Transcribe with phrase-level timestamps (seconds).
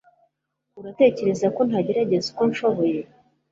[0.79, 2.99] Uratekereza ko ntagerageza uko nshoboye?